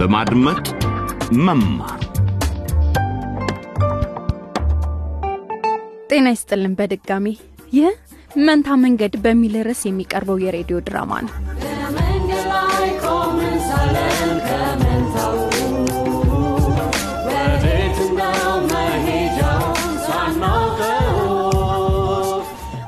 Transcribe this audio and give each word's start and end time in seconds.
በማድመጥ 0.00 0.66
መማር። 1.38 2.00
ጤና 6.10 6.26
ይስጥልን 6.34 6.74
በድጋሚ። 6.78 7.26
ይህ 7.72 7.90
መንታ 8.46 8.76
መንገድ 8.84 9.14
በሚል 9.24 9.54
ርዕስ 9.68 9.82
የሚቀርበው 9.88 10.38
የሬዲዮ 10.44 10.78
ድራማ 10.86 11.12
ነው። 11.26 11.34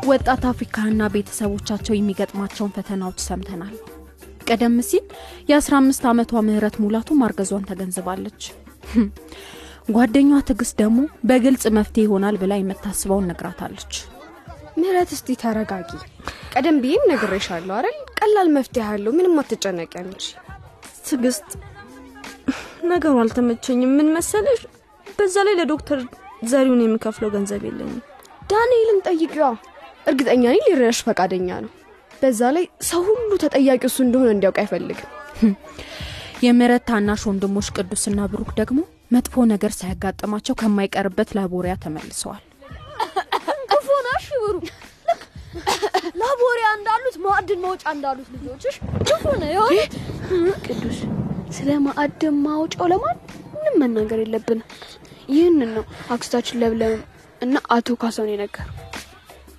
ወጣት 0.09 0.45
አፍሪካና 0.49 1.03
ቤተሰቦቻቸው 1.15 1.95
የሚገጥማቸውን 1.97 2.73
ፈተናዎች 2.77 3.21
ሰምተናል 3.27 3.75
ቀደም 4.53 4.75
ሲል 4.87 5.05
የ15 5.51 6.07
ዓመቷ 6.11 6.41
ምህረት 6.47 6.75
ሙላቱ 6.83 7.09
ማርገዟን 7.21 7.63
ተገንዝባለች። 7.69 8.43
ጓደኛዋ 9.89 10.39
ትዕግስት 10.49 10.75
ደግሞ 10.81 10.99
በግልጽ 11.29 11.65
መፍትሄ 11.77 12.03
ይሆናል 12.07 12.37
ብላ 12.43 12.53
የምታስበውን 12.59 13.29
ነግራታለች። 13.31 13.93
ምህረት 14.77 15.11
እስቲ 15.17 15.37
ተረጋጊ። 15.43 15.91
ቀደም 16.55 16.77
ብዬም 16.83 17.05
ነግሬሻለሁ 17.11 17.75
አይደል? 17.79 17.97
ቀላል 18.21 18.49
መፍትሄ 18.57 18.85
ያለው 18.89 19.13
ምንም 19.19 19.37
አትጨነቂ 19.43 19.93
አንቺ። 20.03 20.23
ትግስት 21.09 21.49
ነገሩ 22.93 23.15
አልተመቸኝም። 23.23 23.93
ምን 23.99 24.09
መሰለሽ? 24.17 24.61
በዛ 25.19 25.37
ላይ 25.49 25.57
ለዶክተር 25.61 26.01
ዘሪውን 26.51 26.83
የሚከፍለው 26.85 27.31
ገንዘብ 27.35 27.63
የለኝም። 27.69 28.01
ዳንኤልን 28.51 29.01
ጠይቂዋ። 29.09 29.49
እርግጠኛ 30.07 30.45
ነኝ 30.49 30.61
ሊረዳሽ 30.67 31.01
ፈቃደኛ 31.09 31.49
ነው 31.65 31.73
በዛ 32.23 32.41
ላይ 32.57 32.65
ሰው 32.89 33.01
ሁሉ 33.11 33.31
ተጠያቂ 33.43 33.83
እሱ 33.89 33.99
እንደሆነ 34.05 34.29
እንዲያውቅ 34.35 34.59
አይፈልግም። 34.63 35.11
የምህረት 36.45 36.85
ታናሽ 36.89 37.23
ወንድሞች 37.29 37.67
ቅዱስና 37.77 38.21
ብሩክ 38.31 38.51
ደግሞ 38.61 38.79
መጥፎ 39.13 39.45
ነገር 39.53 39.73
ሳያጋጥማቸው 39.79 40.55
ከማይቀርበት 40.61 41.31
ላቦሪያ 41.39 41.75
ተመልሰዋል። 41.83 42.43
ክፉ 43.73 43.89
ነሽ 44.07 44.27
ብሩክ 44.43 44.67
ላቦሪያ 46.23 46.67
እንዳሉት 46.79 47.17
ማዕድን 47.25 47.61
ማውጫ 47.65 47.85
እንዳሉት 47.95 48.29
ልጆችሽ 48.37 48.77
ክፉ 49.09 49.25
ነው 49.43 49.51
የሆነ 49.53 49.79
ቅዱስ 50.67 50.99
ስለ 51.57 51.71
ማዕድን 51.87 52.37
ማውጫው 52.47 52.89
ለማንም 52.93 53.19
መናገር 53.83 54.21
የለብንም። 54.23 54.69
ይህንን 55.33 55.71
ነው 55.77 55.85
አክስታችን 56.15 56.61
ለብለም 56.63 56.95
እና 57.41 57.57
አቶ 57.75 57.97
ካሳውን 58.01 58.33
የነገሩ 58.33 58.69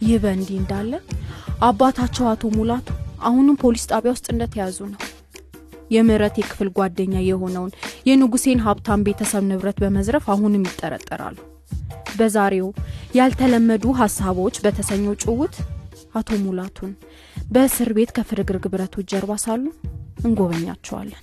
ይህ 0.02 0.18
በእንዲህ 0.24 0.58
እንዳለ 0.62 0.92
አባታቸው 1.64 2.26
አቶ 2.32 2.44
ሙላቱ 2.56 2.88
አሁንም 3.28 3.58
ፖሊስ 3.62 3.84
ጣቢያ 3.92 4.12
ውስጥ 4.16 4.26
እንደተያዙ 4.34 4.78
ነው 4.92 5.02
የምህረት 5.92 6.36
የክፍል 6.40 6.70
ጓደኛ 6.78 7.16
የሆነውን 7.24 7.72
የንጉሴን 8.08 8.64
ሀብታም 8.66 9.04
ቤተሰብ 9.08 9.44
ንብረት 9.50 9.78
በመዝረፍ 9.84 10.26
አሁንም 10.34 10.66
ይጠረጠራሉ 10.70 11.38
በዛሬው 12.18 12.68
ያልተለመዱ 13.18 13.86
ሀሳቦች 14.02 14.56
በተሰኘው 14.64 15.16
ጭውት 15.24 15.56
አቶ 16.16 16.30
ሙላቱን 16.44 16.92
በእስር 17.54 17.90
ቤት 17.98 18.12
ከፍርግርግ 18.18 18.66
ብረቶች 18.74 19.06
ጀርባ 19.14 19.38
ሳሉ 19.44 19.64
እንጎበኛቸዋለን 20.26 21.22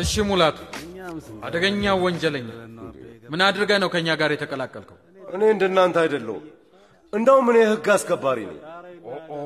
እሺ 0.00 0.22
ሙላቱ፣ 0.28 0.58
አደገኛው 1.46 1.98
ወንጀለኛ 2.04 2.48
ምን 3.32 3.40
አድርገህ 3.46 3.78
ነው 3.82 3.88
ከእኛ 3.92 4.08
ጋር 4.20 4.30
የተቀላቀልከው? 4.34 4.96
እኔ 5.28 5.42
እንደናንተ 5.54 5.96
አይደለሁም። 6.02 6.44
እንደውም 7.12 7.46
እኔ 7.52 7.58
ህግ 7.70 7.86
አስከባሪ 7.94 8.38
ነኝ። 8.50 8.58
ኦ 9.30 9.36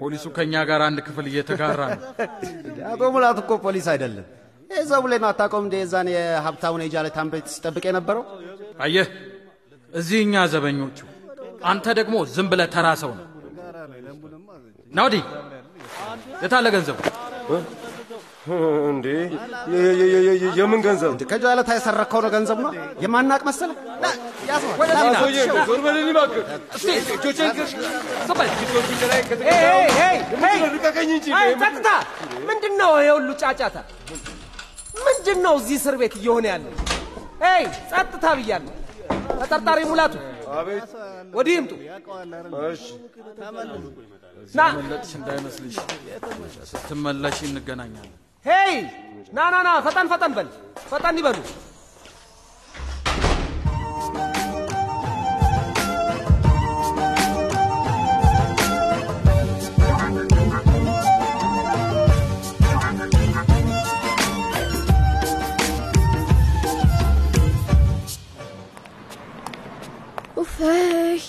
ፖሊሱ 0.00 0.24
ከእኛ 0.36 0.54
ጋር 0.70 0.80
አንድ 0.86 0.98
ክፍል 1.06 1.26
እየተጋራ 1.30 1.80
ነው። 1.92 2.00
አቶ 2.90 3.02
ሙላት 3.14 3.38
እኮ 3.42 3.50
ፖሊስ 3.64 3.86
አይደለም። 3.92 4.26
ሰው 4.90 5.00
ብላይ 5.04 5.18
አታውቀውም? 5.28 5.64
እንደ 5.66 5.74
የዛን 5.80 6.08
የሀብታሙን 6.12 6.82
የጃለታን 6.84 7.28
ቤት 7.32 7.46
ሲጠብቅ 7.54 7.84
የነበረው 7.88 8.24
አየህ፣ 8.80 9.08
እዚህ 9.92 10.18
እኛ 10.26 10.44
ዘበኞቹ፣ 10.52 10.98
አንተ 11.64 11.86
ደግሞ 11.98 12.14
ዝም 12.34 12.46
ብለህ 12.52 12.68
ተራ 12.74 12.86
ሰው 13.02 13.10
ነው። 13.18 13.26
ና 14.92 15.04
ወዲህ። 15.06 15.22
የታለ 16.42 16.66
ገንዘቡ? 16.74 16.98
እንዴ 18.90 19.06
የምን 20.58 20.80
ገንዘብ? 20.86 21.12
ከጃለታ 21.32 21.70
የሰረከው 21.76 22.20
ነው 22.24 22.30
ገንዘብ 22.34 22.58
ነው 22.64 22.72
የማናቅ 23.02 23.42
መሰለ 23.48 23.70
ጸጥታ! 31.54 31.88
ምንድን 32.48 32.74
ነው 32.80 32.92
ይሄ 32.98 33.08
ሁሉ 33.16 33.28
ጫጫታ? 33.42 33.76
ምንድን 34.98 35.38
ነው 35.44 35.54
እዚህ 35.60 35.76
እስር 35.80 35.94
ቤት 36.00 36.14
እየሆነ 36.20 36.44
ያለው? 36.52 36.72
ይ 37.44 37.62
ጸጥታ 37.90 38.24
ብያለሁ። 38.38 38.74
ተጠርጣሪ 39.40 39.78
ሙላቱ 39.90 40.14
አቤት። 40.54 40.90
ወዲህ 41.34 41.54
ይምጡ። 41.58 41.72
እሺ 42.66 42.84
ና 44.54 44.62
መለጥሽ 44.76 45.12
እንዳይመስልሽ፣ 45.18 45.76
ስትመለሽ 46.70 47.38
እንገናኛለን። 47.48 48.18
ሄይ! 48.46 48.74
ና 49.32 49.48
ና 49.52 49.56
ና! 49.66 49.68
ፈጠን 49.80 50.06
ፈጠን 50.12 50.32
በል! 50.36 50.48
ፈጠን 50.90 51.18
ይበሉ። 51.20 51.38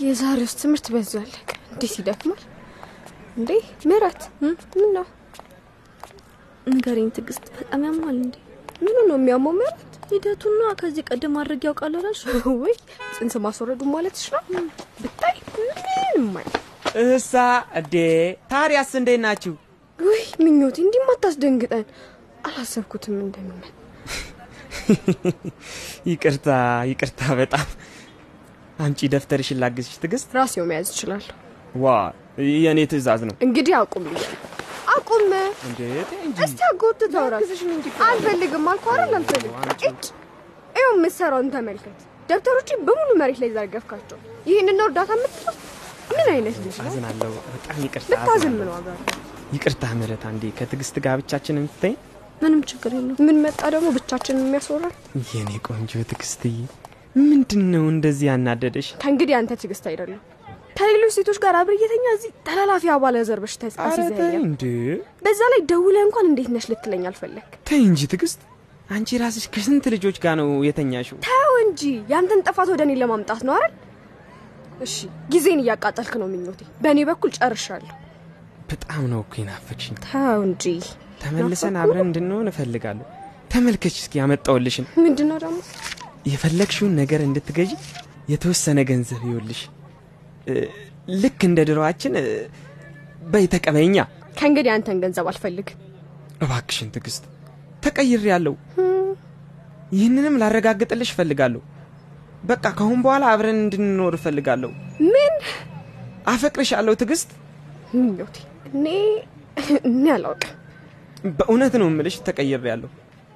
የዛሬ 0.03 0.39
ውስጥ 0.45 0.57
ትምህርት 0.61 0.87
በዟል 0.93 1.29
እንዴት 1.71 1.93
ይደክማል? 1.99 2.41
እንዴ! 3.37 3.49
ምህረት! 3.89 4.21
ምን 4.41 4.55
ነው 4.95 5.05
ንገሪኝ 6.67 7.07
ትግስት 7.15 7.45
በጣም 7.55 7.81
ያማል 7.85 8.15
እንዴ? 8.17 8.35
ምኑ 8.81 8.97
ነው 9.09 9.17
የሚያመው 9.17 9.53
ምህረት 9.57 9.79
ሂደቱና 10.09 10.61
ከዚህ 10.79 11.03
ቀደም 11.09 11.35
አድርግ 11.39 11.63
ያውቃል 11.67 11.93
አላልሽ? 11.93 12.21
ወይ 12.63 12.75
ጽንስ 13.15 13.35
ማስወረዱ 13.45 13.81
ማለትሽ 13.93 14.25
ነው? 14.31 14.41
ብታይ 15.01 15.37
ምንም 15.57 16.37
አይ 16.37 16.47
እሳ 17.09 17.33
እዴ 17.79 17.95
ታዲያስ 18.51 18.91
እንዴት 18.99 19.21
ናችሁ? 19.25 19.53
ወይ 19.99 20.23
ምኞቴ 20.43 20.77
እንዲህ 20.85 21.01
አታስደንግጠን 21.13 21.85
አላሰብኩትም 22.47 23.15
እንደሚመን። 23.19 23.71
ይቅርታ 26.11 26.47
ይቅርታ 26.91 27.21
በጣም። 27.39 27.67
አንቺ 28.79 29.09
ደፍተርሽን 29.13 29.59
ላግዝሽ 29.63 29.95
ትዕግስት። 30.01 30.29
ራሴው 30.37 30.65
መያዝ 30.69 30.87
እችላለሁ። 30.93 31.31
ዋ 31.75 31.93
የእኔ 32.55 32.79
ትእዛዝ 32.91 33.21
ነው። 33.29 33.35
እንግዲህ 33.45 33.73
አቁም 33.79 34.05
ብያለሁ 34.07 34.39
አቁም። 34.93 35.23
እንዴ? 35.67 35.79
እስቲ 36.45 36.59
አጎትተው 36.67 37.21
አውራት 37.23 37.43
አልፈልግም 38.07 38.65
አልኩህ 38.71 38.91
አይደል 38.95 39.13
አልፈልግም 39.19 39.55
እጭ! 39.89 40.03
ይኸው 40.75 40.93
የምትሰራውን 40.93 41.49
ተመልከት። 41.53 41.99
ደብተሮች 42.29 42.69
በሙሉ 42.87 43.09
መሬት 43.21 43.39
ላይ 43.43 43.49
ዘርገፍካቸው 43.55 44.17
ይህንን 44.49 44.75
ነው 44.79 44.85
እርዳታ 44.89 45.11
የምትለው? 45.17 45.55
ምን 46.11 46.27
አይነት 46.33 46.55
ልጅ 46.63 46.75
ነው? 46.77 46.87
አዝናለሁ። 46.87 47.31
በጣም 47.49 47.77
ይቅርታ 47.85 48.09
ምን 48.51 48.69
ዋጋ 48.69 48.87
አለው? 48.89 49.19
ይቅርታ 49.53 49.83
ምህረት 49.97 50.23
አንዴ። 50.29 50.43
ከትዕግስት 50.57 50.95
ጋር 51.05 51.15
ብቻችንን 51.21 51.65
ትተኝ 51.73 51.95
ምንም 52.43 52.61
ችግር 52.69 52.91
የለው 52.95 53.15
ምን 53.25 53.37
መጣ 53.43 53.61
ደግሞ 53.73 53.87
ብቻችንን 53.97 54.45
የሚያስወራል 54.45 54.93
የኔ 55.31 55.51
ቆንጆ 55.67 55.91
ትዕግስትዬ 56.09 56.55
ምንድን 57.21 57.63
ነው 57.73 57.83
እንደዚህ 57.91 58.25
ያናደደሽ? 58.29 58.87
ከእንግዲህ 59.03 59.35
አንተ 59.39 59.51
ትዕግስት 59.61 59.85
አይደለም 59.91 60.21
ከሌሎች 60.75 61.11
ሴቶች 61.15 61.37
ጋር 61.43 61.55
አብረ 61.59 61.73
እየተኛ 61.77 62.05
እዚህ 62.17 62.31
ተላላፊ 62.47 62.83
አባለ 62.93 63.15
ዘር 63.27 63.39
በሽታ 63.43 63.63
አስይዘኛል 63.85 64.35
እንዴ? 64.41 64.63
በዛ 65.25 65.41
ላይ 65.53 65.61
ደውለ 65.71 65.97
እንኳን 66.07 66.25
እንዴት 66.29 66.49
ነሽ 66.55 66.65
ልትለኝ 66.71 67.03
አልፈለግ 67.09 67.47
ተይ 67.69 67.81
እንጂ 67.89 68.01
ትዕግስት። 68.11 68.41
አንቺ 68.89 69.09
ራስሽ 69.21 69.45
ከስንት 69.53 69.85
ልጆች 69.93 70.17
ጋር 70.23 70.33
ነው 70.39 70.49
የተኛሽው? 70.67 71.17
ተው 71.27 71.51
እንጂ። 71.63 71.81
ያንተን 72.11 72.41
ጥፋት 72.47 72.69
ወደ 72.73 72.81
እኔ 72.87 72.93
ለማምጣት 73.01 73.41
ነው 73.47 73.53
አይደል? 73.57 73.73
እሺ 74.85 74.95
ጊዜን 75.33 75.59
እያቃጠልክ 75.63 76.13
ነው 76.21 76.27
ምኞቴ። 76.33 76.61
በእኔ 76.83 76.99
በኩል 77.09 77.31
ጨርሻለሁ። 77.37 77.93
በጣም 78.71 79.03
ነው 79.11 79.19
እኮ 79.25 79.33
የናፈቅሽኝ። 79.41 79.95
ተው 80.07 80.39
እንጂ። 80.47 80.65
ተመልሰን 81.23 81.75
አብረን 81.81 82.05
እንድንሆን 82.07 82.47
እፈልጋለሁ። 82.51 83.05
ተመልከች 83.53 83.95
እስኪ 84.01 84.13
ያመጣውልሽን 84.21 84.85
ምንድን 85.03 85.27
ነው 85.31 85.37
ደግሞ? 85.43 85.59
የፈለግሽውን 86.27 86.93
ነገር 87.01 87.21
እንድትገዢ 87.21 87.71
የተወሰነ 88.29 88.79
ገንዘብ 88.89 89.21
ይውልሽ። 89.29 89.61
ልክ 91.21 91.39
እንደ 91.47 91.59
ድሮዋችን 91.69 92.13
በይ 93.31 93.45
ተቀበይኛ። 93.53 93.97
ከእንግዲህ 94.37 94.71
አንተን 94.75 94.97
ገንዘብ 95.03 95.27
አልፈልግም 95.31 95.79
እባክሽን 96.43 96.89
ትዕግስት፣ 96.93 97.23
ተቀይሬ 97.83 98.23
ያለው 98.31 98.55
ይህንንም 99.93 100.35
ላረጋግጥልሽ 100.41 101.09
እፈልጋለሁ። 101.13 101.61
በቃ 102.43 102.63
ከአሁን 102.77 102.99
በኋላ 103.03 103.23
አብረን 103.33 103.59
እንድንኖር 103.61 104.13
እፈልጋለሁ። 104.17 104.71
ምን 105.07 105.33
አፈቅርሻለሁ 106.27 106.93
ትዕግስት። 107.01 107.29
ምኞቴ 107.95 108.35
እኔ 108.71 108.85
እኔ 109.89 110.05
አላውቅም 110.15 110.51
በእውነት 111.37 111.73
ነው 111.81 111.87
እምልሽ 111.91 112.15
ተቀይሬያለሁ። 112.27 112.89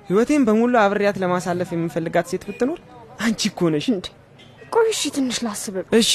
ህይወቴን 0.09 0.45
በሙሉ 0.47 0.73
አብሬያት 0.83 1.17
ለማሳለፍ 1.23 1.69
የምፈልጋት 1.73 2.27
ሴት 2.31 2.43
ብትኖር 2.49 2.79
አንቺ 3.19 3.41
እኮ 3.51 3.69
ነሽ። 3.73 3.87
ቆይ 4.73 4.87
እሺ 4.93 5.01
ትንሽ 5.15 5.37
ላስብ። 5.45 5.75
እሺ 5.99 6.11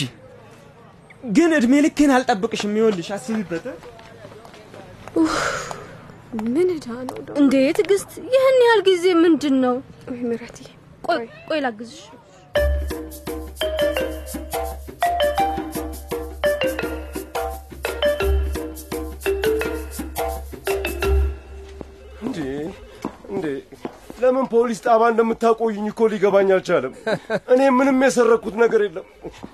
ግን 1.31 1.51
እድሜ 1.57 1.75
ልኬን 1.85 2.13
አልጠብቅሽም። 2.15 2.73
ይኸውልሽ 2.79 3.09
አስቢበት። 3.17 3.67
ምን 6.47 6.69
ዕዳ 6.75 6.87
ነው? 7.09 7.17
እንዴ 7.41 7.55
ትዕግስት፣ 7.79 8.11
ይህን 8.33 8.59
ያህል 8.65 8.81
ጊዜ 8.89 9.05
ምንድን 9.23 9.57
ነው? 9.65 9.75
ምረትዬ፣ 10.23 10.69
ቆይ 11.07 11.21
ቆይ 11.49 11.61
ላግዝሽ። 11.65 12.03
ለምን 24.33 24.47
ፖሊስ 24.53 24.79
ጣባ 24.85 25.03
እንደምታቆዩኝ 25.13 25.87
እኮ 25.91 26.01
ሊገባኝ 26.13 26.49
አልቻለም። 26.55 26.93
እኔ 27.53 27.61
ምንም 27.79 27.99
የሰረኩት 28.05 28.55
ነገር 28.63 28.81
የለም። 28.85 29.07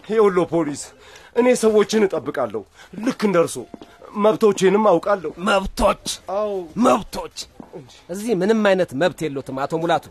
ይኸውልዎ 0.09 0.45
ፖሊስ፣ 0.53 0.83
እኔ 1.37 1.47
ሰዎችን 1.63 2.05
እጠብቃለሁ 2.07 2.63
ልክ 3.01 3.21
እንደ 3.29 3.37
እርሶ 3.45 3.57
መብቶቼንም 4.25 4.85
አውቃለሁ። 4.91 5.31
መብቶች 5.49 6.05
አዎ 6.37 6.53
መብቶች 6.85 7.37
እዚህ 8.11 8.33
ምንም 8.41 8.61
አይነት 8.69 8.91
መብት 9.01 9.21
የሎትም 9.25 9.59
አቶ 9.63 9.73
ሙላቱ። 9.83 10.07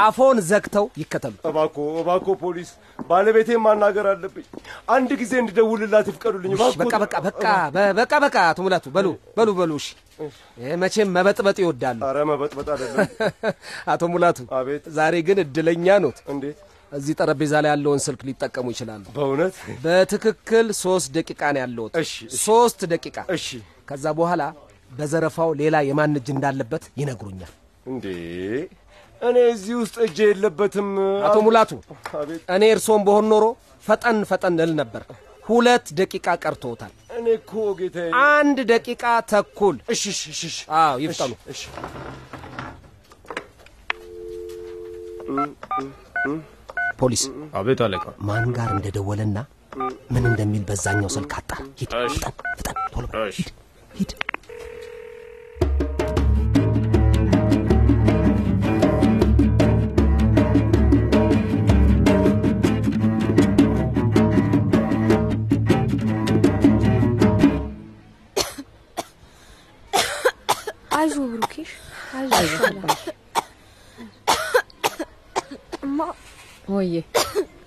አፎን 0.00 0.38
ዘግተው 0.48 0.86
ይከተሉ። 1.00 1.34
እባኮ 1.50 1.76
እባኮ 2.02 2.26
ፖሊስ 2.42 2.70
ባለቤቴን 3.08 3.60
ማናገር 3.64 4.06
አለብኝ። 4.12 4.46
አንድ 4.90 5.10
ጊዜ 5.20 5.32
እንድደውልላት 5.42 6.08
ይፍቀዱልኝ። 6.10 6.54
በቃ 6.82 6.94
በቃ 6.96 7.14
በቃ 7.26 7.44
በቃ 8.00 8.12
በቃ 8.24 8.36
አቶ 8.50 8.58
ሙላቱ 8.66 8.86
በሉ 8.96 9.06
በሉ 9.36 9.48
በሉ። 9.58 9.72
እሺ 9.78 9.88
መቼም 10.80 11.12
መበጥበጥ 11.16 11.58
ይወዳሉ። 11.62 12.00
አረ 12.08 12.18
መበጥበጥ 12.30 12.68
አይደለም። 12.74 12.98
አቶ 13.92 14.02
ሙላቱ 14.12 14.38
አቤት። 14.58 14.84
ዛሬ 14.96 15.14
ግን 15.28 15.38
እድለኛ 15.44 15.86
ኖት። 16.02 16.18
እንዴት? 16.32 16.58
እዚህ 16.92 17.14
ጠረጴዛ 17.18 17.52
ላይ 17.64 17.70
ያለውን 17.72 18.00
ስልክ 18.04 18.20
ሊጠቀሙ 18.28 18.66
ይችላሉ። 18.74 19.02
በእውነት 19.16 19.54
በትክክል 19.84 20.66
ሶስት 20.80 21.08
ደቂቃ 21.16 21.42
ነው 21.70 21.86
እሺ። 22.02 22.12
ሶስት 22.44 22.80
ደቂቃ። 22.92 23.16
እሺ። 23.30 23.46
ከዛ 23.88 24.04
በኋላ 24.18 24.42
በዘረፋው 24.90 25.50
ሌላ 25.60 25.76
የማን 25.86 26.16
እጅ 26.20 26.28
እንዳለበት 26.34 26.84
ይነግሩኛል። 27.00 27.52
እንዴ 27.86 28.06
እኔ 29.22 29.36
እዚህ 29.52 29.74
ውስጥ 29.80 29.96
እጄ 30.04 30.18
የለበትም። 30.28 30.88
አቶ 31.26 31.36
ሙላቱ 31.46 31.70
እኔ 32.54 32.62
እርስዎም 32.74 33.02
በሆን 33.06 33.26
ኖሮ 33.32 33.44
ፈጠን 33.84 34.18
ፈጠን 34.30 34.56
እል 34.64 34.72
ነበር። 34.80 35.02
ሁለት 35.44 35.86
ደቂቃ 35.98 36.26
ቀርቶታል። 36.42 36.92
እኔ 37.16 37.26
እኮ 37.38 37.52
ጌታዬ። 37.78 38.10
አንድ 38.28 38.58
ደቂቃ 38.70 39.02
ተኩል። 39.30 39.76
እሺ 39.94 40.02
እሺ 40.14 40.22
እሺ 40.42 40.56
አዎ 40.80 40.94
ይፍጠኑ። 41.04 41.32
እሺ 41.52 41.60
ፖሊስ 47.00 47.22
አቤት 47.58 47.80
አለቃ። 47.84 48.04
ማን 48.28 48.48
ጋር 48.56 48.70
እንደደወለና 48.76 49.38
ምን 50.12 50.24
እንደሚል 50.30 50.62
በዛኛው 50.68 51.10
ስልክ 51.14 51.32
አጣ። 51.38 51.50
ሂድ 51.80 51.92
ፍጠን 52.14 52.34
ፍጠን፣ 52.58 52.76
ቶሎ 52.94 53.04
ሂድ 53.36 53.50
ሂድ። 53.98 54.10
ወዬ 76.80 76.94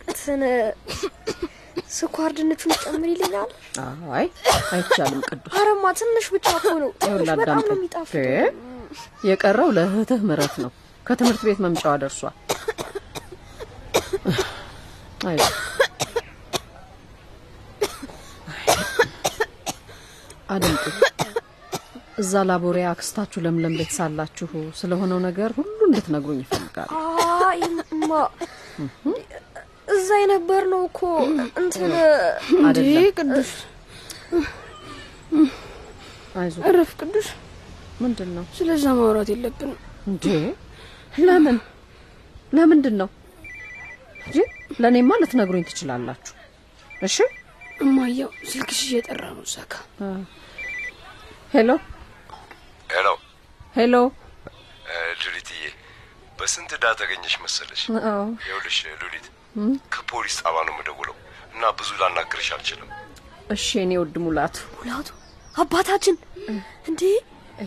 እንትን 0.06 0.42
ስኳር 1.94 2.32
ድንቹን 2.38 2.72
ጨምሪልኛል? 2.84 3.50
አይ 4.14 4.26
አይቻልም 4.72 5.22
ቅዱስ። 5.28 5.54
አረማ 5.58 5.86
ትንሽ 6.00 6.26
ብቻ 6.34 6.48
እኮ 6.60 6.68
ነው። 6.84 6.92
በጣም 7.32 7.60
ነው 7.70 7.78
እ? 8.16 8.24
የቀረው 9.30 9.70
ለእህትህ 9.78 10.22
ምረት 10.30 10.56
ነው። 10.64 10.72
ከትምህርት 11.06 11.42
ቤት 11.48 11.60
መምጫዋ 11.64 11.94
ደርሷል። 12.02 12.36
አይዞህ 15.26 15.52
አድምጡ። 20.50 20.86
እዛ 22.22 22.42
ላቦሪያ 22.48 22.88
አክስታችሁ 22.92 23.40
ለምለም 23.46 23.74
ቤት 23.78 23.92
ሳላችሁ 23.96 24.50
ስለሆነው 24.80 25.20
ነገር 25.26 25.52
ሁሉ 25.58 25.78
እንድትነግሩኝ 25.88 26.40
ይፈልጋሉ 26.44 26.90
አይ 27.48 27.62
እዛ 29.88 30.10
የነበር 30.22 30.64
ነው 30.74 30.82
እኮ 30.90 31.00
እንትን 31.62 31.92
አይደለም። 32.66 33.08
ቅዱስ 33.20 33.52
አይዞህ 36.36 36.64
እረፍ 36.70 36.92
ቅዱስ። 37.02 37.28
ምንድን 38.02 38.30
ነው 38.38 38.46
ስለዛ 38.58 38.86
ማውራት 38.98 39.30
የለብንም። 39.34 39.80
እንዴ? 40.08 40.26
ለምን? 41.24 41.58
ለምንድን 42.54 42.96
ነው 43.02 43.10
እንጂ 44.26 44.38
ለእኔማ 44.82 45.12
ልትነግሩኝ 45.22 45.64
ትችላላችሁ። 45.70 46.34
እሺ? 47.02 47.16
እማየው 47.80 48.30
ስልክሽ 48.50 48.80
እየጠራ 48.88 49.24
ነው። 49.38 49.44
እዛ 49.48 49.56
ጋ 49.66 49.76
ሄሎ? 51.54 51.70
ሄሎ? 52.90 53.08
ሄሎ 53.76 53.96
በስንት 56.44 56.72
ዕዳ 56.76 56.86
ተገኘሽ 57.00 57.34
መሰለሽ? 57.44 57.82
አዎ። 58.08 58.24
ይኸውልሽ 58.42 58.78
ሉሊት፣ 59.02 59.26
ከፖሊስ 59.94 60.36
ጣቢያ 60.42 60.56
ነው 60.68 60.74
የምደውለው 60.76 61.16
እና 61.54 61.70
ብዙ 61.78 61.90
ላናግርሽ 62.02 62.48
አልችልም። 62.56 62.90
እሺ 63.56 63.68
የኔ 63.80 63.92
ውድ 64.02 64.16
ሙላቱ። 64.24 64.56
ሙላቱ? 64.78 65.10
አባታችን? 65.56 66.16
እንዴ? 66.90 67.02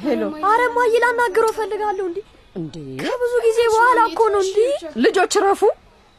ሄሎ። 0.04 0.22
አረ 0.50 0.60
እማዬ 0.70 0.92
ላናግረው 1.04 1.50
እፈልጋለሁ። 1.54 2.04
እንዴ? 2.10 2.18
እንዴ? 2.56 2.76
ከብዙ 3.02 3.32
ጊዜ 3.46 3.58
በኋላ 3.74 3.98
እኮ 4.10 4.20
ነው። 4.34 4.42
እንዴ? 4.46 4.58
ልጆች 5.04 5.34
ረፉ። 5.44 5.62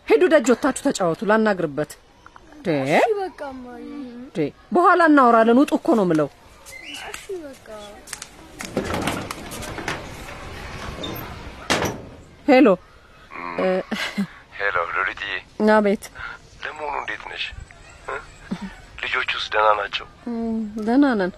ሄዱ 0.08 0.24
ደጅ 0.34 0.50
ወታችሁ 0.54 0.84
ተጫወቱ 0.88 1.22
ላናግርበት። 1.32 1.94
በኋላ 4.76 5.02
እናወራለን 5.10 5.60
ውጡ 5.62 5.72
እኮ 5.80 5.90
ነው 6.00 6.06
ምለው 6.10 6.28
እሺ 7.10 7.24
በቃ 7.44 7.68
ሄሎ 12.48 12.68
ሄሎ 14.60 14.76
ሉሊትዬ፣ 14.94 15.32
አቤት 15.76 16.04
ለመሆኑ 16.64 16.94
እንዴት 17.02 17.24
ነሽ? 17.32 17.44
ልጆቹስ 19.04 19.46
ደህና 19.54 19.70
ናቸው? 19.80 20.06
ደህና 20.80 21.06
ነን። 21.20 21.32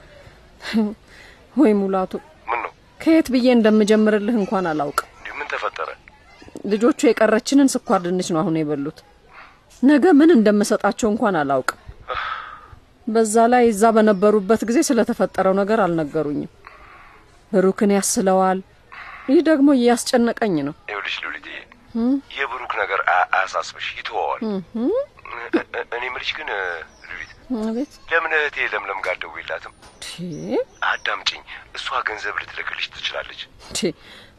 ወይ 1.55 1.71
ሙላቱ 1.79 2.11
ምን 2.49 2.59
ነው? 2.63 2.71
ከየት 2.99 3.27
ብዬ 3.33 3.47
እንደምጀምርልህ 3.55 4.35
እንኳን 4.41 4.65
አላውቅም። 4.71 5.07
እንዲህ 5.17 5.33
ምን 5.39 5.47
ተፈጠረ? 5.53 5.89
ልጆቹ 6.65 6.99
የቀረችንን 7.07 7.71
ስኳር 7.75 7.99
ድንች 8.05 8.29
ነው 8.33 8.41
አሁን 8.43 8.57
የበሉት። 8.59 8.99
ነገ 9.83 10.05
ምን 10.19 10.31
እንደምሰጣቸው 10.37 11.07
እንኳን 11.13 11.35
አላውቅም። 11.41 11.79
በዛ 13.07 13.35
ላይ 13.51 13.63
እዛ 13.71 13.83
በነበሩበት 13.95 14.61
ጊዜ 14.69 14.79
ስለተፈጠረው 14.87 15.53
ነገር 15.59 15.79
አልነገሩኝም። 15.85 16.51
ብሩክን 17.51 17.93
ያስለዋል። 17.95 18.59
ይህ 19.29 19.39
ደግሞ 19.47 19.69
እያስጨነቀኝ 19.77 20.55
ነው 20.67 20.75
ይኸውልሽ 21.09 21.17
ሉሊትዬ፣ 21.25 21.57
የብሩክ 22.35 22.73
ነገር 22.81 22.99
አያ- 23.09 23.27
አያሳስብሽ፣ 23.35 23.87
ይተወዋል። 23.97 24.41
እኔ 25.95 26.03
ምልሽ 26.13 26.29
ግን 26.37 26.49
ሉሊት 27.07 27.31
ለምን 28.11 28.31
እህቴ 28.37 28.57
ለምለም 28.73 28.99
ጋር 29.05 29.15
ደውይላትም? 29.23 29.73
አዳምጪኝ፣ 30.89 31.41
እሷ 31.75 31.87
ገንዘብ 32.07 32.35
ልትልክልሽ 32.41 32.85
ትችላለች። 32.93 33.41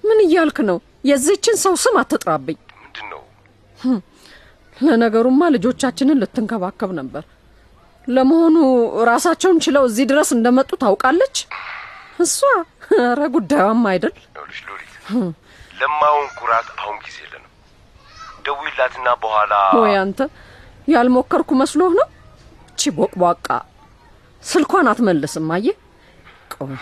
ምን 0.05 0.19
እያልክ 0.25 0.59
ነው? 0.69 0.79
የዚህችን 1.05 1.57
ሰው 1.63 1.75
ስም 1.83 1.97
አትጥራብኝ። 2.01 2.59
ምንድን 2.83 3.07
ነው 3.13 3.23
ለነገሩማ 4.77 5.43
ልጆቻችንን 5.55 6.21
ልትንከባከብ 6.23 6.91
ነበር። 7.01 7.25
ለመሆኑ 8.09 8.57
ራሳቸውን 9.09 9.59
ችለው 9.65 9.83
እዚህ 9.89 10.05
ድረስ 10.11 10.31
እንደመጡ 10.37 10.71
ታውቃለች? 10.83 11.37
እሷ? 12.21 12.39
ኧረ 12.95 13.21
ጉዳዩም 13.35 13.83
አይደል? 13.91 14.15
ይኸውልሽ 14.23 14.61
ሉሊት፣ 14.69 14.93
ለማውን 15.81 16.29
ኩራት 16.39 16.69
አሁን 16.77 16.97
ጊዜ 17.05 17.17
የለንም። 17.25 17.47
ደውይላትና 18.47 19.09
በኋላ 19.23 19.53
ወይ 19.79 19.95
አንተ 20.01 20.21
ያልሞከርኩ 20.89 21.51
መስሎህ 21.61 21.93
ነው? 21.99 22.09
እቺ 22.71 22.91
ቦቅቧቃ። 22.97 23.49
ስልኳን 24.43 24.87
አትመልስም 24.91 25.49
አየህ? 25.57 25.77
ቆይ 26.55 26.77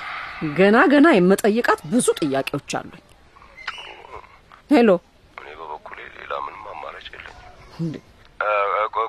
ገና 0.58 0.76
ገና 0.92 1.06
የምጠይቃት 1.14 1.80
ብዙ 1.92 2.06
ጥያቄዎች 2.20 2.70
አሉኝ። 2.78 3.04
ሄሎ። 4.70 4.90
እኔ 5.36 5.48
በበኩሌ 5.60 5.98
ሌላ 6.16 6.32
ምንም 6.44 6.64
አማራጭ 6.72 7.06
የለኝም። 7.08 8.04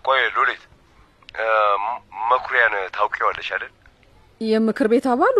ቆይ- 0.08 0.32
ሉሊት፣ 0.36 0.64
መኩሪያን 2.30 2.74
ታውቂዋለሽ 2.96 3.50
አይደል? 3.56 3.74
የምክር 4.42 4.88
ቤት 4.92 5.06
አባሉ? 5.12 5.38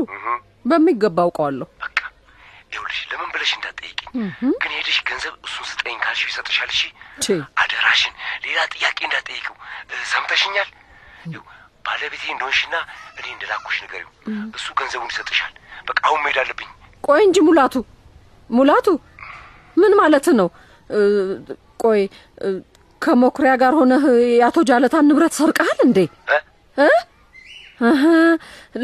በሚገባ 0.66 1.18
አውቀዋለሁ 1.26 1.68
ለምን 3.10 3.30
ብለሽ 3.34 3.52
እንዳትጠይቅኝ፣ 3.56 4.10
ግን 4.62 4.72
ሄደሽ 4.76 4.98
ገንዘብ 5.08 5.34
እሱን 5.46 5.66
ስጠኝ 5.70 5.98
ካልሽ 6.04 6.22
ይሰጥሻል። 6.28 6.70
እሺ 6.72 6.82
አደራሽን፣ 7.62 8.14
ሌላ 8.46 8.60
ጥያቄ 8.74 8.98
እንዳትጠይቀው። 9.08 9.56
እ፣ 9.90 10.04
ሰምተሽኛል? 10.12 10.70
ባለቤቴ 11.86 12.24
እንደሆንሽና 12.34 12.76
እኔ 13.20 13.26
እንደላኩሽ 13.34 13.78
ንገሪው። 13.84 14.10
እሱ 14.58 14.68
ገንዘቡን 14.80 15.12
ይሰጥሻል። 15.12 15.54
በቃ 15.88 16.00
አሁን 16.08 16.20
መሄድ 16.24 16.38
አለብኝ። 16.42 16.70
ቆይ 17.04 17.22
እንጂ 17.28 17.38
ሙላቱ 17.48 17.76
ሙላቱ 18.50 18.88
ምን 19.78 19.94
ማለት 20.00 20.28
ነው? 20.40 20.48
ቆይ 21.84 22.02
ከመኩሪያ 23.02 23.52
ጋር 23.62 23.74
ሆነህ 23.80 24.04
የአቶ 24.34 24.58
ጃለታን 24.70 25.08
ንብረት 25.10 25.34
ሰርቀሃል 25.38 25.80
እንዴ? 25.86 26.00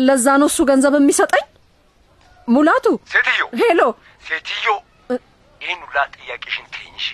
ለዛ 0.02 0.26
ነው 0.42 0.48
እሱ 0.52 0.60
ገንዘብ 0.70 0.94
የሚሰጠኝ? 0.98 1.46
ሙላቱ! 2.48 2.86
ሴትዮ! 3.12 3.42
ሄሎ! 3.62 3.82
ሴትዮ፣ 4.26 4.66
ይህን 5.62 5.80
ሁላ 5.86 5.98
ጥያቄሽን 6.16 6.66
እሺ? 6.98 7.08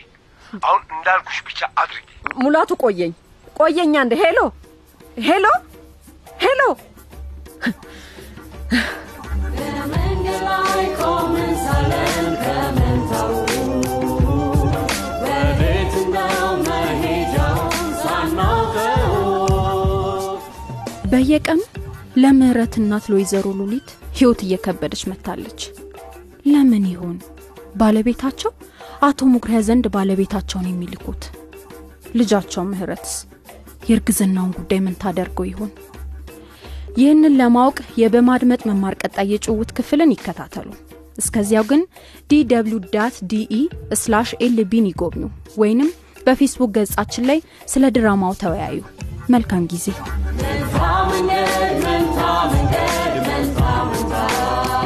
አሁን 0.61 0.81
እንዳልኩሽ 0.95 1.37
ብቻ 1.47 1.59
አድርጊ። 1.81 2.07
ሙላቱ 2.41 2.71
ቆየኝ። 2.83 3.13
ቆየኝ 3.55 3.93
አንድ 4.01 4.13
ሄሎ! 4.21 4.39
ሄሎ! 5.27 5.45
ሄሎ! 6.39 6.61
መንገድ 9.93 10.41
ላይ 10.47 10.85
ቆመን 10.99 11.53
ሳለን 11.63 12.27
ከመንታው 12.43 13.31
ወዴት 15.23 15.95
ነው 16.15 16.37
መሄጃውን 16.67 17.71
ሳናውቀው 18.03 19.15
በየቀኑ 21.11 21.61
ለምህረት 22.21 22.73
እናት 22.81 23.05
ለወይዘሮ 23.11 23.45
ሉሊት 23.59 23.89
ህይወት 24.21 24.41
እየከበደች 24.45 25.01
መጥታለች። 25.09 25.61
ለምን 26.45 26.83
ይሆን 26.91 27.15
ባለቤታቸው 27.75 28.51
አቶ 29.01 29.29
ሙኩሪያ 29.31 29.59
ዘንድ 29.67 29.85
ባለቤታቸውን 29.95 30.67
የሚልኩት? 30.69 31.21
ልጃቸው 32.15 32.63
ምህረትስ 32.69 33.13
የእርግዝናውን 33.89 34.51
ጉዳይ 34.57 34.79
ምን 34.85 34.95
ታደርገው 35.03 35.45
ይሆን? 35.49 35.71
ይህንን 36.97 37.37
ለማወቅ 37.41 37.77
የበማድመጥ 38.01 38.61
መማር 38.69 38.95
ቀጣይ 39.01 39.27
የጭውውት 39.33 39.71
ክፍልን 39.77 40.13
ይከታተሉ። 40.15 40.69
እስከዚያው 41.17 41.65
ግን 41.71 41.81
DW 42.31 42.45
dot 42.95 43.17
DE 43.31 43.55
slash 44.01 44.31
LBE 44.45 44.72
ን 44.72 44.89
ይጎብኙ 44.91 45.23
ወይንም 45.57 45.89
በፌስቡክ 46.27 46.73
ገጻችን 46.77 47.27
ላይ 47.31 47.41
ስለ 47.67 47.93
ድራማው 47.97 48.35
ተወያዩ። 48.43 48.79
መልካም 49.29 49.65
ጊዜ። 49.73 49.87
mountains. 53.71 54.80